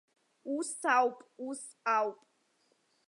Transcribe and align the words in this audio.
Ус 0.55 0.69
ауп, 0.97 1.17
ус 1.47 1.61
ауп! 1.97 2.17